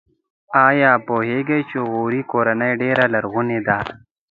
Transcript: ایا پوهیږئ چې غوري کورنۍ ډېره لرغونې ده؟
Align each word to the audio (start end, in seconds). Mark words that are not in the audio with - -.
ایا 0.65 0.91
پوهیږئ 1.07 1.61
چې 1.69 1.77
غوري 1.89 2.21
کورنۍ 2.31 2.71
ډېره 2.81 3.03
لرغونې 3.13 3.59
ده؟ 3.67 3.77